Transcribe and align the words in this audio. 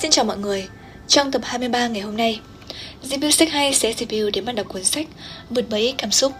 Xin 0.00 0.10
chào 0.10 0.24
mọi 0.24 0.38
người, 0.38 0.68
trong 1.08 1.30
tập 1.32 1.42
23 1.44 1.86
ngày 1.86 2.02
hôm 2.02 2.16
nay, 2.16 2.40
Review 3.02 3.30
sách 3.30 3.50
hay 3.50 3.74
sẽ 3.74 3.92
review 3.92 4.30
đến 4.30 4.44
bạn 4.44 4.54
đọc 4.54 4.68
cuốn 4.68 4.84
sách 4.84 5.06
Vượt 5.50 5.68
bẫy 5.70 5.94
cảm 5.98 6.10
xúc. 6.10 6.32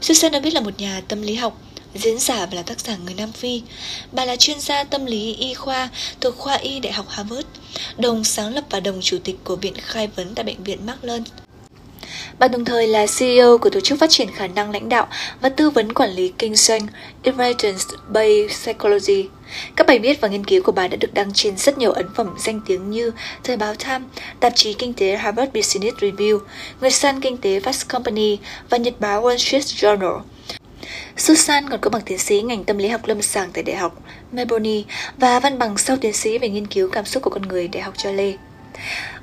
Susan 0.00 0.32
David 0.32 0.54
là 0.54 0.60
một 0.60 0.80
nhà 0.80 1.02
tâm 1.08 1.22
lý 1.22 1.34
học, 1.34 1.60
diễn 1.94 2.18
giả 2.18 2.46
và 2.46 2.56
là 2.56 2.62
tác 2.62 2.80
giả 2.80 2.96
người 2.96 3.14
Nam 3.14 3.32
Phi. 3.32 3.62
Bà 4.12 4.24
là 4.24 4.36
chuyên 4.36 4.60
gia 4.60 4.84
tâm 4.84 5.06
lý 5.06 5.34
y 5.34 5.54
khoa 5.54 5.88
thuộc 6.20 6.36
khoa 6.36 6.54
y 6.54 6.80
Đại 6.80 6.92
học 6.92 7.06
Harvard, 7.08 7.46
đồng 7.96 8.24
sáng 8.24 8.54
lập 8.54 8.64
và 8.70 8.80
đồng 8.80 9.00
chủ 9.02 9.18
tịch 9.24 9.36
của 9.44 9.56
Viện 9.56 9.74
Khai 9.76 10.06
vấn 10.06 10.34
tại 10.34 10.44
Bệnh 10.44 10.64
viện 10.64 10.86
Marlon 10.86 11.22
bạn 12.38 12.50
đồng 12.50 12.64
thời 12.64 12.86
là 12.86 13.06
CEO 13.18 13.58
của 13.58 13.70
tổ 13.70 13.80
chức 13.80 13.98
phát 13.98 14.10
triển 14.10 14.28
khả 14.30 14.46
năng 14.46 14.70
lãnh 14.70 14.88
đạo 14.88 15.06
và 15.40 15.48
tư 15.48 15.70
vấn 15.70 15.92
quản 15.92 16.10
lý 16.10 16.32
kinh 16.38 16.54
doanh 16.54 16.86
Evidence-Based 17.22 18.48
Psychology. 18.48 19.28
Các 19.76 19.86
bài 19.86 19.98
viết 19.98 20.20
và 20.20 20.28
nghiên 20.28 20.44
cứu 20.44 20.62
của 20.62 20.72
bà 20.72 20.88
đã 20.88 20.96
được 20.96 21.14
đăng 21.14 21.32
trên 21.32 21.56
rất 21.56 21.78
nhiều 21.78 21.92
ấn 21.92 22.06
phẩm 22.14 22.34
danh 22.38 22.60
tiếng 22.66 22.90
như 22.90 23.10
Thời 23.44 23.56
báo 23.56 23.74
Time, 23.74 24.04
tạp 24.40 24.52
chí 24.56 24.72
kinh 24.72 24.92
tế 24.92 25.16
Harvard 25.16 25.52
Business 25.52 25.96
Review, 25.96 26.38
Người 26.80 26.90
săn 26.90 27.20
kinh 27.20 27.36
tế 27.36 27.60
Fast 27.60 27.84
Company 27.88 28.38
và 28.70 28.78
nhật 28.78 28.94
báo 29.00 29.22
Wall 29.22 29.36
Street 29.36 29.64
Journal. 29.64 30.20
Susan 31.16 31.68
còn 31.70 31.80
có 31.80 31.90
bằng 31.90 32.02
tiến 32.02 32.18
sĩ 32.18 32.42
ngành 32.42 32.64
tâm 32.64 32.78
lý 32.78 32.88
học 32.88 33.00
lâm 33.04 33.22
sàng 33.22 33.50
tại 33.52 33.64
Đại 33.64 33.76
học 33.76 34.02
Melbourne 34.32 34.82
và 35.18 35.40
văn 35.40 35.58
bằng 35.58 35.78
sau 35.78 35.96
tiến 35.96 36.12
sĩ 36.12 36.38
về 36.38 36.48
nghiên 36.48 36.66
cứu 36.66 36.90
cảm 36.92 37.04
xúc 37.04 37.22
của 37.22 37.30
con 37.30 37.42
người 37.42 37.68
Đại 37.68 37.82
học 37.82 37.94
Yale. 38.04 38.32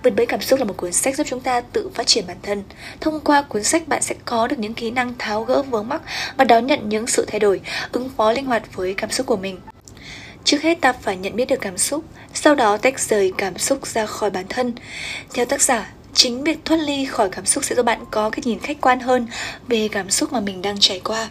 Vượt 0.03 0.12
bẫy 0.16 0.25
cảm 0.25 0.41
xúc 0.41 0.59
là 0.59 0.66
một 0.66 0.77
cuốn 0.77 0.93
sách 0.93 1.16
giúp 1.16 1.27
chúng 1.30 1.39
ta 1.39 1.61
tự 1.61 1.89
phát 1.94 2.07
triển 2.07 2.27
bản 2.27 2.38
thân. 2.44 2.63
Thông 3.02 3.20
qua 3.20 3.41
cuốn 3.41 3.63
sách 3.63 3.88
bạn 3.88 4.02
sẽ 4.02 4.16
có 4.25 4.48
được 4.48 4.59
những 4.59 4.73
kỹ 4.73 4.91
năng 4.91 5.13
tháo 5.20 5.44
gỡ 5.44 5.61
vướng 5.61 5.88
mắc 5.88 6.02
và 6.38 6.45
đón 6.45 6.67
nhận 6.67 6.89
những 6.89 7.07
sự 7.07 7.25
thay 7.27 7.39
đổi, 7.39 7.61
ứng 7.91 8.09
phó 8.17 8.31
linh 8.31 8.45
hoạt 8.45 8.75
với 8.75 8.94
cảm 8.94 9.11
xúc 9.11 9.27
của 9.27 9.38
mình. 9.38 9.59
Trước 10.44 10.61
hết 10.61 10.81
ta 10.81 10.94
phải 10.94 11.17
nhận 11.17 11.35
biết 11.35 11.45
được 11.45 11.61
cảm 11.61 11.77
xúc, 11.77 12.03
sau 12.34 12.55
đó 12.55 12.77
tách 12.77 12.99
rời 12.99 13.34
cảm 13.38 13.58
xúc 13.58 13.88
ra 13.88 14.05
khỏi 14.05 14.30
bản 14.30 14.45
thân. 14.49 14.73
Theo 15.34 15.45
tác 15.45 15.61
giả, 15.61 15.91
chính 16.13 16.44
việc 16.44 16.66
thoát 16.66 16.77
ly 16.77 17.05
khỏi 17.05 17.30
cảm 17.30 17.45
xúc 17.45 17.64
sẽ 17.64 17.75
giúp 17.75 17.83
bạn 17.83 17.99
có 18.11 18.30
cái 18.30 18.42
nhìn 18.45 18.59
khách 18.59 18.81
quan 18.81 18.99
hơn 18.99 19.27
về 19.67 19.88
cảm 19.92 20.09
xúc 20.09 20.33
mà 20.33 20.39
mình 20.39 20.61
đang 20.61 20.80
trải 20.80 21.02
qua 21.03 21.30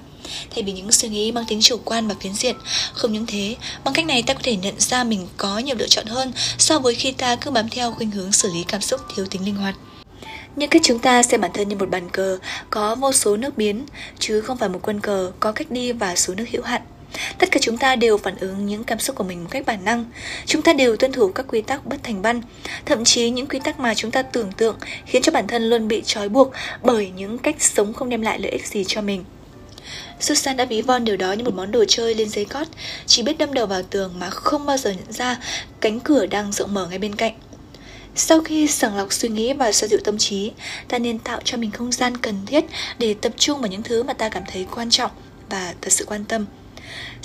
thay 0.54 0.62
vì 0.62 0.72
những 0.72 0.92
suy 0.92 1.08
nghĩ 1.08 1.32
mang 1.32 1.44
tính 1.48 1.60
chủ 1.60 1.76
quan 1.84 2.08
và 2.08 2.14
phiến 2.20 2.32
diện. 2.34 2.56
Không 2.92 3.12
những 3.12 3.26
thế, 3.26 3.56
bằng 3.84 3.94
cách 3.94 4.06
này 4.06 4.22
ta 4.22 4.34
có 4.34 4.40
thể 4.42 4.56
nhận 4.56 4.74
ra 4.78 5.04
mình 5.04 5.28
có 5.36 5.58
nhiều 5.58 5.76
lựa 5.78 5.88
chọn 5.88 6.06
hơn 6.06 6.32
so 6.58 6.78
với 6.78 6.94
khi 6.94 7.12
ta 7.12 7.36
cứ 7.36 7.50
bám 7.50 7.68
theo 7.68 7.92
khuynh 7.92 8.10
hướng 8.10 8.32
xử 8.32 8.52
lý 8.54 8.64
cảm 8.68 8.80
xúc 8.80 9.00
thiếu 9.16 9.26
tính 9.26 9.44
linh 9.44 9.56
hoạt. 9.56 9.74
Nhưng 10.56 10.70
cách 10.70 10.82
chúng 10.84 10.98
ta 10.98 11.22
xem 11.22 11.40
bản 11.40 11.50
thân 11.54 11.68
như 11.68 11.76
một 11.76 11.90
bàn 11.90 12.10
cờ 12.10 12.38
có 12.70 12.94
vô 12.94 13.12
số 13.12 13.36
nước 13.36 13.56
biến, 13.56 13.86
chứ 14.18 14.40
không 14.40 14.56
phải 14.56 14.68
một 14.68 14.78
quân 14.82 15.00
cờ 15.00 15.32
có 15.40 15.52
cách 15.52 15.70
đi 15.70 15.92
và 15.92 16.16
số 16.16 16.34
nước 16.34 16.44
hữu 16.50 16.62
hạn. 16.62 16.82
Tất 17.38 17.50
cả 17.50 17.60
chúng 17.62 17.78
ta 17.78 17.96
đều 17.96 18.18
phản 18.18 18.36
ứng 18.36 18.66
những 18.66 18.84
cảm 18.84 18.98
xúc 18.98 19.16
của 19.16 19.24
mình 19.24 19.42
một 19.44 19.48
cách 19.50 19.66
bản 19.66 19.84
năng. 19.84 20.04
Chúng 20.46 20.62
ta 20.62 20.72
đều 20.72 20.96
tuân 20.96 21.12
thủ 21.12 21.28
các 21.28 21.46
quy 21.48 21.62
tắc 21.62 21.86
bất 21.86 21.96
thành 22.02 22.22
văn, 22.22 22.42
thậm 22.84 23.04
chí 23.04 23.30
những 23.30 23.46
quy 23.46 23.58
tắc 23.64 23.80
mà 23.80 23.94
chúng 23.94 24.10
ta 24.10 24.22
tưởng 24.22 24.52
tượng 24.52 24.76
khiến 25.06 25.22
cho 25.22 25.32
bản 25.32 25.46
thân 25.46 25.70
luôn 25.70 25.88
bị 25.88 26.02
trói 26.06 26.28
buộc 26.28 26.52
bởi 26.82 27.10
những 27.16 27.38
cách 27.38 27.62
sống 27.62 27.92
không 27.92 28.08
đem 28.08 28.22
lại 28.22 28.38
lợi 28.38 28.52
ích 28.52 28.66
gì 28.66 28.84
cho 28.86 29.00
mình. 29.00 29.24
Susan 30.20 30.56
đã 30.56 30.64
ví 30.64 30.82
von 30.82 31.04
điều 31.04 31.16
đó 31.16 31.32
như 31.32 31.44
một 31.44 31.54
món 31.54 31.70
đồ 31.70 31.84
chơi 31.88 32.14
lên 32.14 32.28
giấy 32.28 32.44
cót, 32.44 32.66
chỉ 33.06 33.22
biết 33.22 33.38
đâm 33.38 33.54
đầu 33.54 33.66
vào 33.66 33.82
tường 33.82 34.12
mà 34.18 34.30
không 34.30 34.66
bao 34.66 34.76
giờ 34.76 34.90
nhận 34.90 35.12
ra 35.12 35.38
cánh 35.80 36.00
cửa 36.00 36.26
đang 36.26 36.52
rộng 36.52 36.74
mở 36.74 36.86
ngay 36.86 36.98
bên 36.98 37.14
cạnh. 37.14 37.34
Sau 38.14 38.40
khi 38.40 38.66
sàng 38.66 38.96
lọc 38.96 39.12
suy 39.12 39.28
nghĩ 39.28 39.52
và 39.52 39.72
xoa 39.72 39.88
dịu 39.88 39.98
tâm 40.04 40.18
trí, 40.18 40.52
ta 40.88 40.98
nên 40.98 41.18
tạo 41.18 41.40
cho 41.44 41.56
mình 41.56 41.70
không 41.70 41.92
gian 41.92 42.16
cần 42.16 42.46
thiết 42.46 42.64
để 42.98 43.14
tập 43.14 43.32
trung 43.36 43.60
vào 43.60 43.68
những 43.68 43.82
thứ 43.82 44.02
mà 44.02 44.12
ta 44.12 44.28
cảm 44.28 44.42
thấy 44.52 44.66
quan 44.70 44.90
trọng 44.90 45.10
và 45.50 45.74
thật 45.80 45.92
sự 45.92 46.04
quan 46.04 46.24
tâm. 46.24 46.46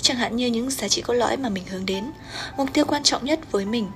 Chẳng 0.02 0.16
hạn 0.16 0.36
như 0.36 0.46
những 0.46 0.70
giá 0.70 0.88
trị 0.88 1.02
cốt 1.02 1.14
lõi 1.14 1.36
mà 1.36 1.48
mình 1.48 1.64
hướng 1.70 1.86
đến, 1.86 2.04
mục 2.56 2.68
tiêu 2.72 2.84
quan 2.84 3.02
trọng 3.02 3.24
nhất 3.24 3.52
với 3.52 3.64
mình. 3.64 3.86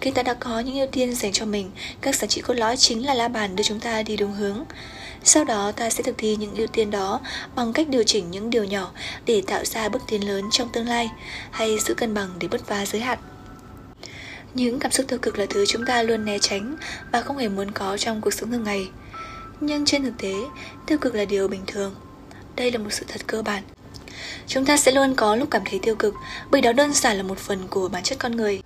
Khi 0.00 0.10
ta 0.10 0.22
đã 0.22 0.34
có 0.34 0.60
những 0.60 0.78
ưu 0.78 0.86
tiên 0.86 1.14
dành 1.14 1.32
cho 1.32 1.46
mình, 1.46 1.70
các 2.00 2.14
giá 2.14 2.26
trị 2.26 2.40
cốt 2.40 2.54
lõi 2.54 2.76
chính 2.76 3.06
là 3.06 3.14
la 3.14 3.28
bàn 3.28 3.56
đưa 3.56 3.64
chúng 3.64 3.80
ta 3.80 4.02
đi 4.02 4.16
đúng 4.16 4.32
hướng. 4.32 4.64
Sau 5.24 5.44
đó 5.44 5.72
ta 5.72 5.90
sẽ 5.90 6.02
thực 6.02 6.14
thi 6.18 6.36
những 6.36 6.54
ưu 6.54 6.66
tiên 6.66 6.90
đó 6.90 7.20
bằng 7.54 7.72
cách 7.72 7.88
điều 7.88 8.02
chỉnh 8.02 8.30
những 8.30 8.50
điều 8.50 8.64
nhỏ 8.64 8.90
để 9.26 9.42
tạo 9.46 9.64
ra 9.64 9.88
bước 9.88 10.02
tiến 10.08 10.28
lớn 10.28 10.44
trong 10.50 10.68
tương 10.68 10.88
lai 10.88 11.10
hay 11.50 11.78
giữ 11.78 11.94
cân 11.94 12.14
bằng 12.14 12.28
để 12.38 12.48
bứt 12.48 12.66
phá 12.66 12.86
giới 12.86 13.00
hạn. 13.00 13.18
Những 14.54 14.78
cảm 14.78 14.92
xúc 14.92 15.06
tiêu 15.08 15.18
cực 15.18 15.38
là 15.38 15.46
thứ 15.50 15.66
chúng 15.66 15.86
ta 15.86 16.02
luôn 16.02 16.24
né 16.24 16.38
tránh 16.38 16.76
và 17.12 17.20
không 17.20 17.36
hề 17.36 17.48
muốn 17.48 17.70
có 17.70 17.96
trong 17.96 18.20
cuộc 18.20 18.34
sống 18.34 18.50
thường 18.50 18.64
ngày. 18.64 18.88
Nhưng 19.60 19.84
trên 19.84 20.02
thực 20.02 20.18
tế, 20.18 20.34
tiêu 20.86 20.98
cực 20.98 21.14
là 21.14 21.24
điều 21.24 21.48
bình 21.48 21.62
thường. 21.66 21.94
Đây 22.56 22.72
là 22.72 22.78
một 22.78 22.90
sự 22.90 23.04
thật 23.08 23.26
cơ 23.26 23.42
bản. 23.42 23.62
Chúng 24.46 24.64
ta 24.64 24.76
sẽ 24.76 24.92
luôn 24.92 25.14
có 25.14 25.36
lúc 25.36 25.48
cảm 25.50 25.62
thấy 25.64 25.80
tiêu 25.82 25.94
cực 25.94 26.14
bởi 26.50 26.60
đó 26.60 26.72
đơn 26.72 26.92
giản 26.92 27.16
là 27.16 27.22
một 27.22 27.38
phần 27.38 27.68
của 27.70 27.88
bản 27.88 28.02
chất 28.02 28.18
con 28.18 28.36
người. 28.36 28.62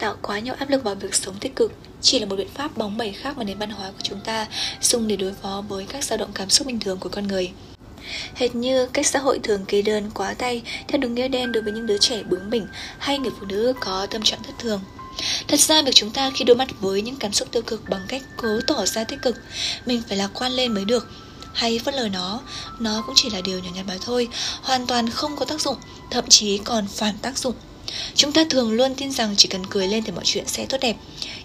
Tạo 0.00 0.16
quá 0.22 0.38
nhiều 0.38 0.54
áp 0.58 0.70
lực 0.70 0.84
vào 0.84 0.94
việc 0.94 1.14
sống 1.14 1.34
tích 1.40 1.56
cực 1.56 1.72
chỉ 2.02 2.18
là 2.18 2.26
một 2.26 2.36
biện 2.36 2.48
pháp 2.54 2.76
bóng 2.76 2.96
bẩy 2.96 3.12
khác 3.12 3.38
mà 3.38 3.44
nền 3.44 3.58
văn 3.58 3.70
hóa 3.70 3.90
của 3.90 4.02
chúng 4.02 4.20
ta 4.20 4.46
dùng 4.82 5.08
để 5.08 5.16
đối 5.16 5.32
phó 5.42 5.64
với 5.68 5.86
các 5.86 6.04
dao 6.04 6.18
động 6.18 6.30
cảm 6.34 6.50
xúc 6.50 6.66
bình 6.66 6.80
thường 6.80 6.98
của 6.98 7.08
con 7.08 7.26
người. 7.26 7.50
Hệt 8.34 8.54
như 8.54 8.86
cách 8.86 9.06
xã 9.06 9.18
hội 9.18 9.40
thường 9.42 9.64
kê 9.64 9.82
đơn 9.82 10.10
quá 10.14 10.34
tay 10.34 10.62
theo 10.88 11.00
đúng 11.00 11.14
nghĩa 11.14 11.28
đen 11.28 11.52
đối 11.52 11.62
với 11.62 11.72
những 11.72 11.86
đứa 11.86 11.98
trẻ 11.98 12.22
bướng 12.22 12.50
bỉnh 12.50 12.66
hay 12.98 13.18
người 13.18 13.30
phụ 13.40 13.46
nữ 13.46 13.72
có 13.80 14.06
tâm 14.06 14.22
trạng 14.22 14.42
thất 14.42 14.52
thường. 14.58 14.80
Thật 15.48 15.60
ra 15.60 15.82
việc 15.82 15.94
chúng 15.94 16.10
ta 16.10 16.30
khi 16.34 16.44
đối 16.44 16.56
mặt 16.56 16.68
với 16.80 17.02
những 17.02 17.16
cảm 17.16 17.32
xúc 17.32 17.48
tiêu 17.52 17.62
cực 17.62 17.88
bằng 17.88 18.02
cách 18.08 18.22
cố 18.36 18.60
tỏ 18.66 18.86
ra 18.86 19.04
tích 19.04 19.22
cực, 19.22 19.36
mình 19.86 20.02
phải 20.08 20.16
lạc 20.16 20.30
quan 20.34 20.52
lên 20.52 20.74
mới 20.74 20.84
được. 20.84 21.08
Hay 21.52 21.78
phớt 21.78 21.94
lờ 21.94 22.08
nó, 22.08 22.40
nó 22.78 23.02
cũng 23.06 23.14
chỉ 23.18 23.30
là 23.30 23.40
điều 23.40 23.58
nhỏ 23.58 23.70
nhặt 23.74 23.86
mà 23.88 23.96
thôi, 24.00 24.28
hoàn 24.62 24.86
toàn 24.86 25.10
không 25.10 25.36
có 25.36 25.44
tác 25.44 25.60
dụng, 25.60 25.76
thậm 26.10 26.24
chí 26.28 26.58
còn 26.58 26.86
phản 26.86 27.18
tác 27.22 27.38
dụng. 27.38 27.54
Chúng 28.14 28.32
ta 28.32 28.44
thường 28.50 28.72
luôn 28.72 28.94
tin 28.94 29.12
rằng 29.12 29.34
chỉ 29.36 29.48
cần 29.48 29.66
cười 29.70 29.88
lên 29.88 30.04
thì 30.04 30.12
mọi 30.12 30.24
chuyện 30.24 30.44
sẽ 30.46 30.66
tốt 30.66 30.78
đẹp. 30.80 30.96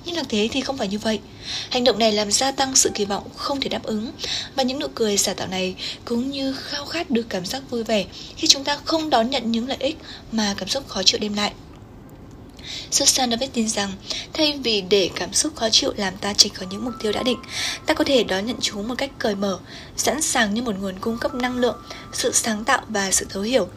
Nhưng 0.05 0.15
thực 0.15 0.29
tế 0.29 0.47
thì 0.51 0.61
không 0.61 0.77
phải 0.77 0.87
như 0.87 0.99
vậy. 0.99 1.19
Hành 1.69 1.83
động 1.83 1.99
này 1.99 2.11
làm 2.11 2.31
gia 2.31 2.51
tăng 2.51 2.75
sự 2.75 2.91
kỳ 2.95 3.05
vọng 3.05 3.23
không 3.35 3.61
thể 3.61 3.69
đáp 3.69 3.83
ứng. 3.83 4.11
Và 4.55 4.63
những 4.63 4.79
nụ 4.79 4.87
cười 4.95 5.17
giả 5.17 5.33
tạo 5.33 5.47
này 5.47 5.75
cũng 6.05 6.31
như 6.31 6.53
khao 6.53 6.85
khát 6.85 7.09
được 7.09 7.25
cảm 7.29 7.45
giác 7.45 7.69
vui 7.69 7.83
vẻ 7.83 8.05
Khi 8.37 8.47
chúng 8.47 8.63
ta 8.63 8.77
không 8.85 9.09
đón 9.09 9.29
nhận 9.29 9.51
những 9.51 9.67
lợi 9.67 9.77
ích 9.79 9.97
mà 10.31 10.55
cảm 10.57 10.69
xúc 10.69 10.87
khó 10.87 11.03
chịu 11.03 11.19
đem 11.19 11.33
lại. 11.33 11.51
Susan 12.91 13.29
David 13.31 13.49
tin 13.53 13.69
rằng 13.69 13.91
thay 14.33 14.59
vì 14.63 14.81
để 14.81 15.09
cảm 15.15 15.33
xúc 15.33 15.55
khó 15.55 15.69
chịu 15.69 15.93
làm 15.97 16.17
ta 16.17 16.33
trịch 16.33 16.53
khỏi 16.53 16.67
những 16.71 16.85
mục 16.85 16.93
tiêu 17.01 17.11
đã 17.11 17.23
định, 17.23 17.39
ta 17.85 17.93
có 17.93 18.03
thể 18.03 18.23
đón 18.23 18.45
nhận 18.45 18.57
chúng 18.61 18.87
một 18.87 18.95
cách 18.97 19.11
cởi 19.19 19.35
mở, 19.35 19.59
sẵn 19.97 20.21
sàng 20.21 20.53
như 20.53 20.61
một 20.61 20.75
nguồn 20.79 20.99
cung 20.99 21.17
cấp 21.17 21.35
năng 21.35 21.57
lượng, 21.57 21.77
sự 22.13 22.31
sáng 22.31 22.63
tạo 22.63 22.81
và 22.87 23.11
sự 23.11 23.25
thấu 23.29 23.43
hiểu. 23.43 23.67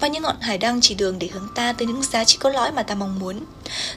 Và 0.00 0.08
những 0.08 0.22
ngọn 0.22 0.40
hải 0.40 0.58
đăng 0.58 0.80
chỉ 0.80 0.94
đường 0.94 1.18
để 1.18 1.28
hướng 1.32 1.48
ta 1.54 1.72
tới 1.72 1.86
những 1.86 2.02
giá 2.02 2.24
trị 2.24 2.38
cốt 2.40 2.50
lõi 2.50 2.72
mà 2.72 2.82
ta 2.82 2.94
mong 2.94 3.18
muốn. 3.18 3.40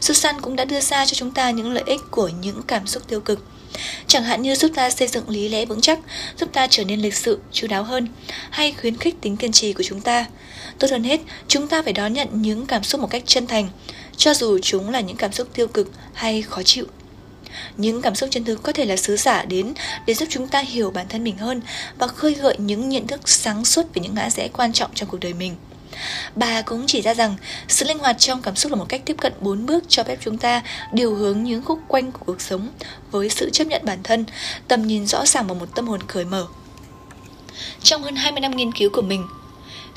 Susan 0.02 0.42
cũng 0.42 0.56
đã 0.56 0.66
đưa 0.66 0.80
ra 0.80 1.06
cho 1.06 1.14
chúng 1.14 1.32
ta 1.32 1.50
những 1.50 1.72
lợi 1.72 1.84
ích 1.86 2.02
của 2.12 2.28
những 2.28 2.62
cảm 2.68 2.88
xúc 2.88 3.04
tiêu 3.08 3.20
cực. 3.20 3.44
Chẳng 4.08 4.24
hạn 4.24 4.42
như 4.42 4.56
giúp 4.56 4.72
ta 4.76 4.90
xây 4.90 5.08
dựng 5.08 5.30
lý 5.30 5.50
lẽ 5.50 5.66
vững 5.66 5.82
chắc, 5.82 6.00
giúp 6.40 6.50
ta 6.54 6.68
trở 6.70 6.84
nên 6.84 7.00
lịch 7.00 7.16
sự, 7.16 7.40
chú 7.52 7.68
đáo 7.68 7.84
hơn, 7.84 8.08
hay 8.50 8.76
khuyến 8.82 8.98
khích 8.98 9.22
tính 9.22 9.38
kiên 9.38 9.52
trì 9.52 9.74
của 9.74 9.84
chúng 9.84 10.02
ta. 10.02 10.26
Tốt 10.80 10.88
hơn 10.92 11.04
hết, 11.04 11.20
chúng 11.48 11.68
ta 11.68 11.82
phải 11.82 11.94
đón 11.94 12.14
nhận 12.14 12.28
những 12.42 12.66
cảm 12.66 12.84
xúc 12.84 13.02
một 13.02 13.08
cách 13.10 13.24
chân 13.26 13.48
thành, 13.48 13.70
cho 14.18 14.34
dù 14.34 14.60
chúng 14.62 14.90
là 14.90 15.00
những 15.00 15.18
cảm 15.18 15.32
xúc 15.32 15.48
tiêu 15.54 15.68
cực 15.68 15.92
hay 16.14 16.42
khó 16.42 16.64
chịu. 16.64 16.86
Những 17.78 18.02
cảm 18.02 18.16
xúc 18.16 18.30
chân 18.32 18.44
thực 18.44 18.64
có 18.64 18.72
thể 18.72 18.86
là 18.86 18.96
sứ 18.96 19.18
giả 19.18 19.46
đến 19.46 19.74
để 20.06 20.14
giúp 20.14 20.26
chúng 20.30 20.48
ta 20.48 20.60
hiểu 20.60 20.92
bản 20.92 21.06
thân 21.10 21.24
mình 21.24 21.38
hơn 21.38 21.62
và 21.98 22.08
khơi 22.08 22.34
gợi 22.34 22.56
những 22.58 22.90
nhận 22.90 23.08
thức 23.08 23.30
sáng 23.30 23.66
suốt 23.66 23.94
về 23.94 24.02
những 24.02 24.16
ngã 24.16 24.30
rẽ 24.30 24.48
quan 24.48 24.74
trọng 24.74 24.92
trong 24.94 25.10
cuộc 25.10 25.20
đời 25.20 25.34
mình. 25.34 25.56
Bà 26.36 26.62
cũng 26.62 26.84
chỉ 26.88 27.02
ra 27.02 27.14
rằng 27.14 27.36
sự 27.68 27.86
linh 27.86 28.00
hoạt 28.00 28.16
trong 28.20 28.42
cảm 28.42 28.56
xúc 28.56 28.72
là 28.72 28.78
một 28.78 28.86
cách 28.90 29.02
tiếp 29.06 29.16
cận 29.20 29.34
bốn 29.40 29.66
bước 29.66 29.84
cho 29.88 30.04
phép 30.04 30.18
chúng 30.22 30.38
ta 30.38 30.62
điều 30.94 31.16
hướng 31.16 31.44
những 31.44 31.64
khúc 31.64 31.80
quanh 31.88 32.12
của 32.12 32.22
cuộc 32.26 32.42
sống 32.42 32.70
với 33.12 33.30
sự 33.30 33.50
chấp 33.50 33.68
nhận 33.68 33.86
bản 33.86 34.00
thân, 34.04 34.26
tầm 34.68 34.88
nhìn 34.88 35.08
rõ 35.08 35.26
ràng 35.26 35.48
và 35.48 35.54
một 35.54 35.76
tâm 35.76 35.88
hồn 35.88 36.00
cởi 36.08 36.26
mở. 36.26 36.48
Trong 37.84 38.04
hơn 38.04 38.16
20 38.16 38.42
năm 38.42 38.56
nghiên 38.56 38.72
cứu 38.72 38.90
của 38.94 39.02
mình, 39.02 39.28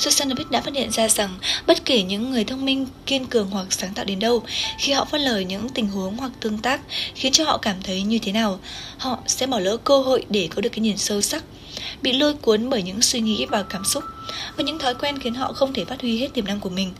Susanovic 0.00 0.50
đã 0.50 0.60
phát 0.60 0.74
hiện 0.74 0.90
ra 0.90 1.08
rằng 1.08 1.38
bất 1.66 1.84
kể 1.84 2.02
những 2.02 2.30
người 2.30 2.44
thông 2.44 2.64
minh, 2.64 2.86
kiên 3.06 3.26
cường 3.26 3.50
hoặc 3.50 3.66
sáng 3.70 3.94
tạo 3.94 4.04
đến 4.04 4.18
đâu, 4.18 4.42
khi 4.78 4.92
họ 4.92 5.04
phát 5.04 5.18
lời 5.18 5.44
những 5.44 5.68
tình 5.68 5.86
huống 5.86 6.16
hoặc 6.16 6.32
tương 6.40 6.58
tác 6.58 6.80
khiến 7.14 7.32
cho 7.32 7.44
họ 7.44 7.58
cảm 7.58 7.76
thấy 7.82 8.02
như 8.02 8.18
thế 8.18 8.32
nào, 8.32 8.60
họ 8.98 9.18
sẽ 9.26 9.46
bỏ 9.46 9.58
lỡ 9.58 9.76
cơ 9.76 9.98
hội 9.98 10.24
để 10.28 10.48
có 10.54 10.60
được 10.60 10.68
cái 10.68 10.80
nhìn 10.80 10.98
sâu 10.98 11.20
sắc, 11.20 11.44
bị 12.02 12.12
lôi 12.12 12.34
cuốn 12.34 12.70
bởi 12.70 12.82
những 12.82 13.02
suy 13.02 13.20
nghĩ 13.20 13.46
và 13.46 13.62
cảm 13.62 13.84
xúc 13.84 14.04
và 14.56 14.64
những 14.64 14.78
thói 14.78 14.94
quen 14.94 15.18
khiến 15.18 15.34
họ 15.34 15.52
không 15.52 15.72
thể 15.72 15.84
phát 15.84 16.00
huy 16.00 16.18
hết 16.18 16.28
tiềm 16.34 16.44
năng 16.44 16.60
của 16.60 16.70
mình. 16.70 16.92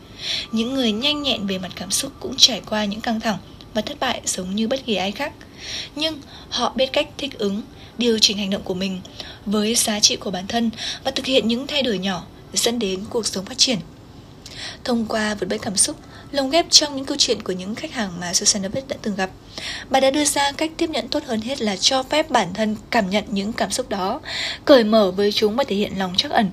Những 0.51 0.73
người 0.73 0.91
nhanh 0.91 1.21
nhẹn 1.21 1.47
về 1.47 1.57
mặt 1.57 1.71
cảm 1.75 1.91
xúc 1.91 2.11
cũng 2.19 2.35
trải 2.37 2.61
qua 2.69 2.85
những 2.85 3.01
căng 3.01 3.19
thẳng 3.19 3.37
và 3.73 3.81
thất 3.81 3.99
bại 3.99 4.21
giống 4.25 4.55
như 4.55 4.67
bất 4.67 4.85
kỳ 4.85 4.95
ai 4.95 5.11
khác. 5.11 5.33
Nhưng 5.95 6.21
họ 6.49 6.73
biết 6.75 6.93
cách 6.93 7.09
thích 7.17 7.39
ứng, 7.39 7.61
điều 7.97 8.19
chỉnh 8.19 8.37
hành 8.37 8.49
động 8.49 8.61
của 8.63 8.73
mình 8.73 9.01
với 9.45 9.75
giá 9.75 9.99
trị 9.99 10.15
của 10.15 10.31
bản 10.31 10.47
thân 10.47 10.69
và 11.03 11.11
thực 11.11 11.25
hiện 11.25 11.47
những 11.47 11.67
thay 11.67 11.83
đổi 11.83 11.97
nhỏ 11.97 12.25
dẫn 12.53 12.79
đến 12.79 12.99
cuộc 13.09 13.27
sống 13.27 13.45
phát 13.45 13.57
triển. 13.57 13.77
Thông 14.83 15.05
qua 15.05 15.35
vượt 15.35 15.47
bẫy 15.49 15.59
cảm 15.59 15.77
xúc, 15.77 15.95
lồng 16.31 16.49
ghép 16.49 16.65
trong 16.69 16.95
những 16.95 17.05
câu 17.05 17.17
chuyện 17.19 17.41
của 17.41 17.53
những 17.53 17.75
khách 17.75 17.93
hàng 17.93 18.19
mà 18.19 18.33
Susan 18.33 18.61
David 18.61 18.83
đã 18.87 18.95
từng 19.01 19.15
gặp, 19.15 19.29
bà 19.89 19.99
đã 19.99 20.11
đưa 20.11 20.25
ra 20.25 20.51
cách 20.51 20.71
tiếp 20.77 20.89
nhận 20.89 21.07
tốt 21.07 21.23
hơn 21.25 21.41
hết 21.41 21.61
là 21.61 21.75
cho 21.75 22.03
phép 22.03 22.29
bản 22.29 22.53
thân 22.53 22.75
cảm 22.89 23.09
nhận 23.09 23.23
những 23.29 23.53
cảm 23.53 23.71
xúc 23.71 23.89
đó, 23.89 24.21
cởi 24.65 24.83
mở 24.83 25.11
với 25.11 25.31
chúng 25.31 25.55
và 25.55 25.63
thể 25.63 25.75
hiện 25.75 25.99
lòng 25.99 26.13
trắc 26.17 26.31
ẩn. 26.31 26.51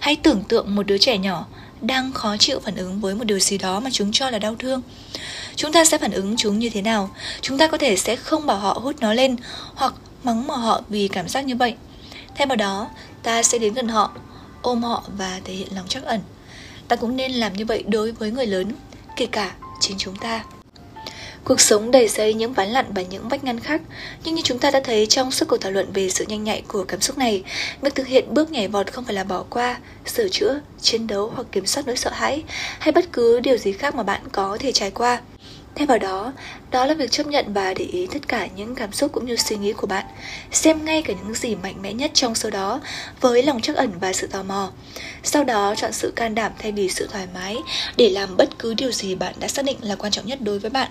Hãy 0.00 0.16
tưởng 0.16 0.44
tượng 0.48 0.74
một 0.74 0.86
đứa 0.86 0.98
trẻ 0.98 1.18
nhỏ 1.18 1.46
đang 1.80 2.12
khó 2.12 2.36
chịu 2.36 2.60
phản 2.60 2.76
ứng 2.76 3.00
với 3.00 3.14
một 3.14 3.24
điều 3.24 3.38
gì 3.38 3.58
đó 3.58 3.80
mà 3.80 3.90
chúng 3.92 4.12
cho 4.12 4.30
là 4.30 4.38
đau 4.38 4.56
thương. 4.58 4.82
Chúng 5.56 5.72
ta 5.72 5.84
sẽ 5.84 5.98
phản 5.98 6.12
ứng 6.12 6.36
chúng 6.36 6.58
như 6.58 6.70
thế 6.70 6.82
nào? 6.82 7.10
Chúng 7.40 7.58
ta 7.58 7.66
có 7.66 7.78
thể 7.78 7.96
sẽ 7.96 8.16
không 8.16 8.46
bảo 8.46 8.56
họ 8.56 8.78
hút 8.82 8.96
nó 9.00 9.12
lên 9.12 9.36
hoặc 9.74 9.94
mắng 10.22 10.46
mỏ 10.46 10.54
họ 10.54 10.82
vì 10.88 11.08
cảm 11.08 11.28
giác 11.28 11.44
như 11.44 11.56
vậy. 11.56 11.74
Thay 12.34 12.46
vào 12.46 12.56
đó, 12.56 12.90
ta 13.22 13.42
sẽ 13.42 13.58
đến 13.58 13.74
gần 13.74 13.88
họ, 13.88 14.12
ôm 14.66 14.82
họ 14.82 15.02
và 15.18 15.40
thể 15.44 15.54
hiện 15.54 15.68
lòng 15.74 15.88
trắc 15.88 16.04
ẩn. 16.04 16.20
Ta 16.88 16.96
cũng 16.96 17.16
nên 17.16 17.32
làm 17.32 17.52
như 17.52 17.64
vậy 17.64 17.84
đối 17.88 18.12
với 18.12 18.30
người 18.30 18.46
lớn, 18.46 18.72
kể 19.16 19.26
cả 19.26 19.54
chính 19.80 19.98
chúng 19.98 20.16
ta. 20.16 20.44
Cuộc 21.44 21.60
sống 21.60 21.90
đầy 21.90 22.08
dây 22.08 22.34
những 22.34 22.52
ván 22.52 22.68
lặn 22.68 22.86
và 22.94 23.02
những 23.02 23.28
vách 23.28 23.44
ngăn 23.44 23.60
khác, 23.60 23.80
nhưng 24.24 24.34
như 24.34 24.42
chúng 24.44 24.58
ta 24.58 24.70
đã 24.70 24.80
thấy 24.84 25.06
trong 25.06 25.30
suốt 25.30 25.46
cuộc 25.48 25.56
thảo 25.56 25.72
luận 25.72 25.92
về 25.92 26.10
sự 26.10 26.24
nhanh 26.28 26.44
nhạy 26.44 26.62
của 26.68 26.84
cảm 26.84 27.00
xúc 27.00 27.18
này, 27.18 27.42
việc 27.80 27.94
thực 27.94 28.06
hiện 28.06 28.34
bước 28.34 28.50
nhảy 28.50 28.68
vọt 28.68 28.92
không 28.92 29.04
phải 29.04 29.14
là 29.14 29.24
bỏ 29.24 29.44
qua, 29.50 29.78
sửa 30.06 30.28
chữa, 30.28 30.60
chiến 30.80 31.06
đấu 31.06 31.32
hoặc 31.34 31.46
kiểm 31.52 31.66
soát 31.66 31.86
nỗi 31.86 31.96
sợ 31.96 32.10
hãi, 32.10 32.42
hay 32.78 32.92
bất 32.92 33.12
cứ 33.12 33.40
điều 33.40 33.56
gì 33.56 33.72
khác 33.72 33.94
mà 33.94 34.02
bạn 34.02 34.20
có 34.32 34.56
thể 34.60 34.72
trải 34.72 34.90
qua. 34.90 35.20
Thay 35.76 35.86
vào 35.86 35.98
đó, 35.98 36.32
đó 36.70 36.86
là 36.86 36.94
việc 36.94 37.10
chấp 37.10 37.26
nhận 37.26 37.52
và 37.52 37.74
để 37.74 37.84
ý 37.84 38.06
tất 38.06 38.28
cả 38.28 38.48
những 38.56 38.74
cảm 38.74 38.92
xúc 38.92 39.12
cũng 39.12 39.26
như 39.26 39.36
suy 39.36 39.56
nghĩ 39.56 39.72
của 39.72 39.86
bạn. 39.86 40.04
Xem 40.52 40.84
ngay 40.84 41.02
cả 41.02 41.14
những 41.24 41.34
gì 41.34 41.54
mạnh 41.54 41.82
mẽ 41.82 41.92
nhất 41.92 42.10
trong 42.14 42.34
số 42.34 42.50
đó 42.50 42.80
với 43.20 43.42
lòng 43.42 43.60
trắc 43.60 43.76
ẩn 43.76 43.92
và 44.00 44.12
sự 44.12 44.26
tò 44.26 44.42
mò. 44.42 44.70
Sau 45.22 45.44
đó 45.44 45.74
chọn 45.76 45.92
sự 45.92 46.12
can 46.16 46.34
đảm 46.34 46.52
thay 46.58 46.72
vì 46.72 46.88
sự 46.88 47.08
thoải 47.12 47.26
mái 47.34 47.56
để 47.96 48.10
làm 48.10 48.36
bất 48.36 48.58
cứ 48.58 48.74
điều 48.74 48.92
gì 48.92 49.14
bạn 49.14 49.34
đã 49.38 49.48
xác 49.48 49.64
định 49.64 49.76
là 49.80 49.94
quan 49.94 50.12
trọng 50.12 50.26
nhất 50.26 50.38
đối 50.42 50.58
với 50.58 50.70
bạn. 50.70 50.90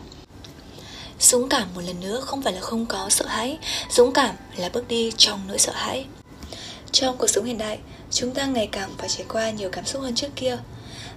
Dũng 1.20 1.50
cảm 1.50 1.68
một 1.76 1.82
lần 1.88 2.00
nữa 2.00 2.22
không 2.22 2.42
phải 2.42 2.54
là 2.54 2.62
không 2.62 2.86
có 2.86 3.10
sợ 3.10 3.26
hãi, 3.26 3.58
dũng 3.90 4.14
cảm 4.14 4.36
là 4.58 4.70
bước 4.70 4.88
đi 4.88 5.12
trong 5.18 5.40
nỗi 5.48 5.58
sợ 5.58 5.72
hãi. 5.76 6.06
Trong 6.92 7.18
cuộc 7.18 7.28
sống 7.28 7.46
hiện 7.46 7.58
đại, 7.58 7.80
chúng 8.12 8.32
ta 8.32 8.46
ngày 8.46 8.70
càng 8.72 8.90
phải 8.98 9.10
trải 9.10 9.26
qua 9.30 9.50
nhiều 9.50 9.70
cảm 9.70 9.86
xúc 9.86 10.02
hơn 10.02 10.16
trước 10.16 10.36
kia. 10.36 10.58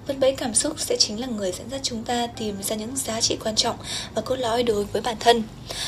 Vân 0.09 0.21
bẫy 0.21 0.33
cảm 0.37 0.55
xúc 0.55 0.81
sẽ 0.81 0.97
chính 0.97 1.21
là 1.21 1.27
người 1.27 1.53
dẫn 1.53 1.71
dắt 1.71 1.81
chúng 1.83 2.05
ta 2.05 2.27
tìm 2.27 2.63
ra 2.63 2.77
những 2.77 2.97
giá 2.97 3.21
trị 3.21 3.37
quan 3.45 3.57
trọng 3.57 3.77
và 4.15 4.23
cốt 4.23 4.37
lõi 4.37 4.63
đối 4.63 4.85
với 4.85 5.03
bản 5.03 5.17
thân. 5.21 5.43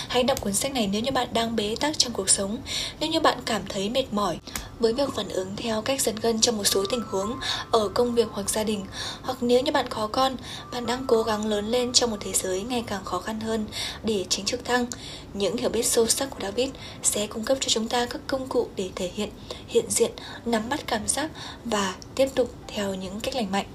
Hãy 0.09 0.23
đọc 0.23 0.41
cuốn 0.41 0.53
sách 0.53 0.73
này 0.73 0.89
nếu 0.93 1.01
như 1.01 1.11
bạn 1.11 1.29
đang 1.33 1.57
bế 1.57 1.77
tắc 1.81 1.99
trong 1.99 2.13
cuộc 2.13 2.31
sống, 2.31 2.59
nếu 3.01 3.11
như 3.11 3.21
bạn 3.21 3.39
cảm 3.47 3.63
thấy 3.69 3.91
mệt 3.91 4.05
mỏi 4.13 4.39
với 4.79 4.93
việc 4.93 5.09
phản 5.17 5.29
ứng 5.29 5.57
theo 5.57 5.83
cách 5.83 6.01
giật 6.01 6.15
gân 6.23 6.41
trong 6.41 6.57
một 6.57 6.65
số 6.65 6.85
tình 6.91 7.03
huống 7.11 7.37
ở 7.71 7.89
công 7.89 8.15
việc 8.15 8.27
hoặc 8.33 8.51
gia 8.51 8.65
đình, 8.65 8.87
hoặc 9.23 9.39
nếu 9.41 9.61
như 9.61 9.73
bạn 9.73 9.87
có 9.89 10.07
con, 10.07 10.37
bạn 10.73 10.87
đang 10.87 11.05
cố 11.07 11.23
gắng 11.23 11.47
lớn 11.47 11.71
lên 11.71 11.93
trong 11.93 12.11
một 12.11 12.19
thế 12.21 12.33
giới 12.33 12.63
ngày 12.63 12.85
càng 12.87 13.05
khó 13.05 13.21
khăn 13.21 13.41
hơn 13.41 13.67
để 14.05 14.25
chính 14.29 14.45
trực 14.45 14.65
thăng. 14.65 14.87
Những 15.35 15.57
hiểu 15.57 15.71
biết 15.71 15.87
sâu 15.87 16.07
sắc 16.07 16.31
của 16.31 16.39
David 16.43 16.71
sẽ 17.03 17.27
cung 17.27 17.45
cấp 17.45 17.59
cho 17.61 17.69
chúng 17.69 17.89
ta 17.89 18.07
các 18.07 18.21
công 18.27 18.49
cụ 18.49 18.69
để 18.77 18.91
thể 18.97 19.11
hiện, 19.15 19.31
hiện 19.69 19.85
diện, 19.89 20.11
nắm 20.45 20.69
bắt 20.69 20.81
cảm 20.87 21.09
giác 21.09 21.31
và 21.65 21.95
tiếp 22.15 22.29
tục 22.35 22.55
theo 22.69 22.95
những 22.95 23.21
cách 23.21 23.35
lành 23.35 23.53
mạnh. 23.53 23.67